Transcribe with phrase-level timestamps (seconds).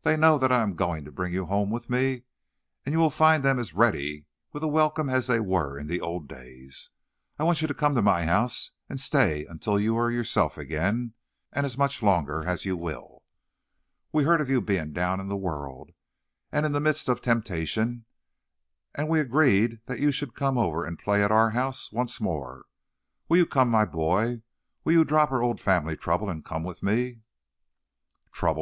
[0.00, 2.22] They know that I am going to bring you home with me,
[2.86, 6.00] and you will find them as ready with a welcome as they were in the
[6.00, 6.88] old days.
[7.38, 11.12] I want you to come to my house and stay until you are yourself again,
[11.52, 13.20] and as much longer as you will.
[14.10, 15.90] We heard of your being down in the world,
[16.50, 18.06] and in the midst of temptation,
[18.94, 22.64] and we agreed that you should come over and play at our house once more.
[23.28, 24.40] Will you come, my boy?
[24.84, 27.18] Will you drop our old family trouble and come with me?"
[28.32, 28.56] "Trouble!"